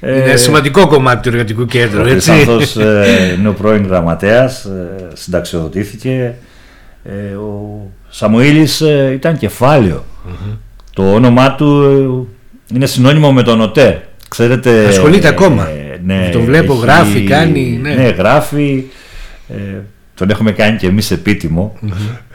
[0.01, 2.01] Ε, είναι σημαντικό κομμάτι του εργατικού κέντρου.
[2.01, 6.35] Ο Χρήσανθος ε, είναι ο πρώην γραμματέας, ε, συνταξιοδοτήθηκε.
[7.05, 9.39] Ε, ο Σαμουήλης ε, ήταν
[10.93, 12.29] Το όνομά του
[12.75, 14.09] είναι συνώνυμο με τον ΟΤΕ.
[14.29, 15.69] Ξέρετε, Ασχολείται ακόμα.
[16.05, 17.79] Ναι, τον βλέπω, έχει, γράφει, κάνει.
[17.83, 18.85] Ναι, ναι γράφει.
[19.49, 19.79] Ε,
[20.15, 21.77] τον έχουμε κάνει και εμείς επίτιμο.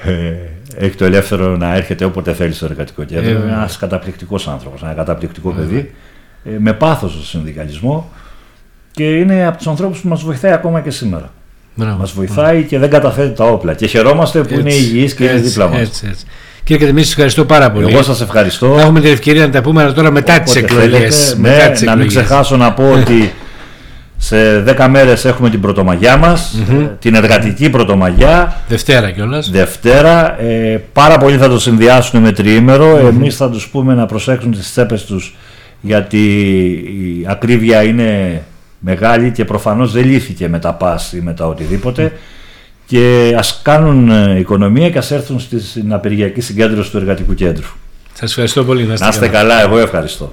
[0.03, 0.34] Ε,
[0.75, 3.30] έχει το ελεύθερο να έρχεται όποτε θέλει στο εργατικό κέντρο.
[3.30, 5.93] Είναι ένας καταπληκτικός άνθρωπος, ένα καταπληκτικό παιδί.
[6.43, 8.12] Ε, με πάθος στο συνδικαλισμό
[8.91, 11.32] και είναι από τους ανθρώπους που μας βοηθάει ακόμα και σήμερα.
[11.75, 13.73] Μας βοηθάει και δεν καταθέτει τα όπλα.
[13.73, 16.03] Και χαιρόμαστε που είναι υγιή και είναι δίπλα μας.
[16.63, 17.93] Κύριε Κατεμίση, σας ευχαριστώ πάρα πολύ.
[17.93, 18.75] Εγώ σας ευχαριστώ.
[18.75, 21.38] Θα έχουμε την ευκαιρία να τα πούμε τώρα μετά τις εκλογές.
[21.39, 23.32] Ναι, να μην ξεχάσω να πω ότι
[24.17, 26.58] σε 10 μέρες έχουμε την πρωτομαγιά μας,
[26.99, 28.62] την εργατική πρωτομαγιά.
[28.67, 29.49] Δευτέρα κιόλας.
[29.49, 30.41] Δευτέρα.
[30.41, 32.97] Ε, πάρα πολλοί θα το συνδυάσουν με τριήμερο.
[32.97, 33.10] Mm-hmm.
[33.10, 35.36] Εμείς θα τους πούμε να προσέξουν τις τσέπες τους
[35.82, 36.17] γιατί
[37.21, 38.41] η ακρίβεια είναι
[38.80, 42.12] μεγάλη και προφανώς δεν λύθηκε με τα πας ή με τα οτιδήποτε.
[42.86, 47.67] Και ας κάνουν ε, οικονομία και ας έρθουν στην απεργιακή συγκέντρωση του εργατικού κέντρου.
[48.13, 48.84] Σας ευχαριστώ πολύ.
[48.84, 49.30] Να είστε, καλά.
[49.30, 50.32] καλά, εγώ ευχαριστώ.